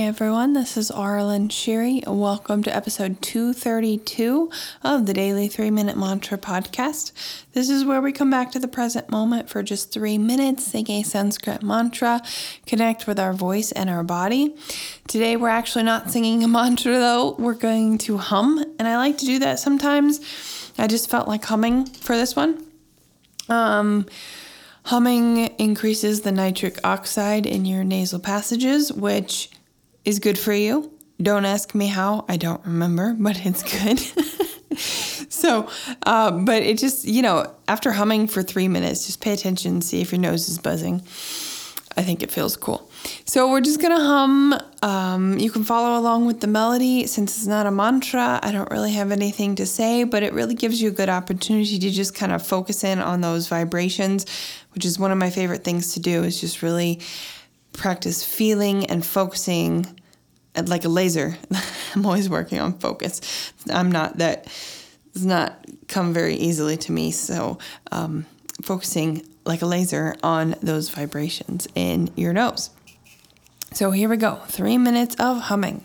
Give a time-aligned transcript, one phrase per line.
[0.00, 2.02] Hey everyone, this is Arlen Sherry.
[2.06, 4.50] Welcome to episode 232
[4.82, 7.12] of the Daily 3 Minute Mantra podcast.
[7.52, 10.90] This is where we come back to the present moment for just three minutes, sing
[10.90, 12.22] a Sanskrit mantra,
[12.64, 14.56] connect with our voice and our body.
[15.06, 19.18] Today we're actually not singing a mantra though, we're going to hum, and I like
[19.18, 20.18] to do that sometimes.
[20.78, 22.64] I just felt like humming for this one.
[23.50, 24.06] Um,
[24.84, 29.50] Humming increases the nitric oxide in your nasal passages, which
[30.04, 30.92] is good for you.
[31.20, 33.98] Don't ask me how, I don't remember, but it's good.
[35.32, 35.68] so,
[36.04, 40.00] uh, but it just, you know, after humming for three minutes, just pay attention, see
[40.00, 41.02] if your nose is buzzing.
[41.96, 42.88] I think it feels cool.
[43.24, 44.54] So we're just gonna hum.
[44.82, 47.06] Um, you can follow along with the melody.
[47.06, 50.54] Since it's not a mantra, I don't really have anything to say, but it really
[50.54, 54.24] gives you a good opportunity to just kind of focus in on those vibrations,
[54.72, 56.22] which is one of my favorite things to do.
[56.22, 57.00] Is just really
[57.72, 59.86] practice feeling and focusing
[60.66, 61.36] like a laser.
[61.94, 63.52] I'm always working on focus.
[63.70, 64.46] I'm not that
[65.12, 67.10] does not come very easily to me.
[67.10, 67.58] So
[67.90, 68.26] um,
[68.62, 72.70] focusing like a laser on those vibrations in your nose.
[73.72, 74.36] So here we go.
[74.46, 75.84] Three minutes of humming.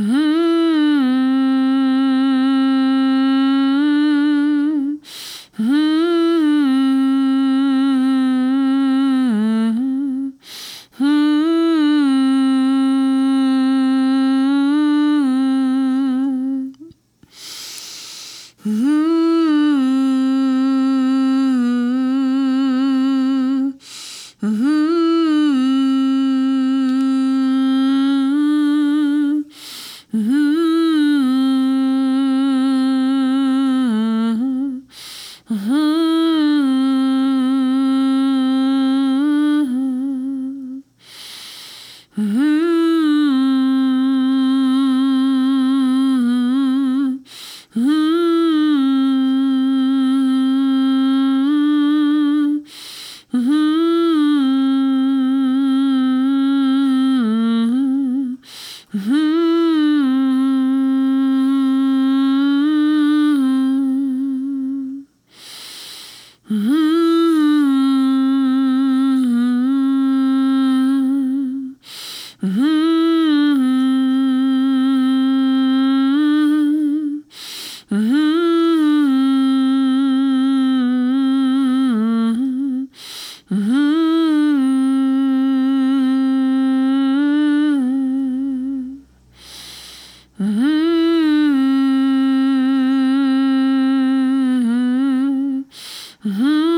[0.00, 0.29] Mm-hmm.
[35.50, 35.80] Mm-hmm.
[42.16, 42.22] Mm-hmm.
[42.22, 42.59] mm-hmm.
[77.90, 78.30] Mm-hmm.
[83.50, 84.00] Mm-hmm.
[96.24, 96.69] mmm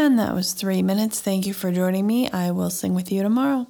[0.00, 1.20] And that was three minutes.
[1.20, 2.30] Thank you for joining me.
[2.30, 3.66] I will sing with you tomorrow.